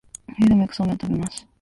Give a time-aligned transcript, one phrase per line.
[0.39, 1.45] 冬でもそうめんをよく食べます